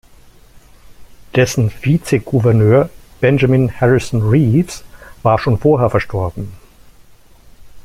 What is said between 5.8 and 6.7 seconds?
verstorben.